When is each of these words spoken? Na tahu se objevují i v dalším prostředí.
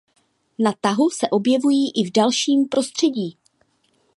Na 0.59 0.73
tahu 0.81 1.09
se 1.09 1.29
objevují 1.29 1.91
i 1.95 2.03
v 2.03 2.11
dalším 2.11 2.65
prostředí. 2.67 3.37